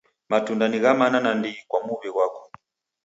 [0.29, 2.43] Matunda ni gha mana nandighi kwa muwi ghwako.